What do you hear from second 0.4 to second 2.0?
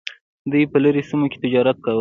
دوی په لرې سیمو کې تجارت کاوه